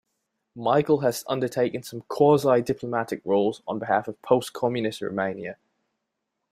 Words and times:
Michael 0.55 1.01
has 1.01 1.23
undertaken 1.27 1.83
some 1.83 2.01
quasi-diplomatic 2.07 3.21
roles 3.23 3.61
on 3.67 3.77
behalf 3.77 4.07
of 4.07 4.19
post-communist 4.23 4.99
Romania. 5.03 5.57